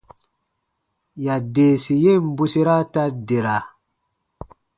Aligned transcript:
Yadeesi 1.25 1.93
yen 2.03 2.23
bwesera 2.37 2.75
ta 2.93 3.03
dera. 3.27 3.57